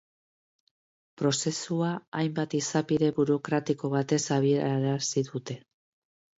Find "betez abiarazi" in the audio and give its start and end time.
3.99-5.27